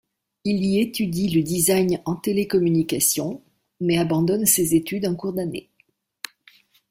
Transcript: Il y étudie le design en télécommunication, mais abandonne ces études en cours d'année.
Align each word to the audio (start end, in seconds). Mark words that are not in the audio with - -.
Il 0.45 0.65
y 0.65 0.79
étudie 0.79 1.29
le 1.29 1.43
design 1.43 2.01
en 2.05 2.15
télécommunication, 2.15 3.43
mais 3.79 3.99
abandonne 3.99 4.47
ces 4.47 4.73
études 4.73 5.05
en 5.05 5.13
cours 5.15 5.33
d'année. 5.33 5.69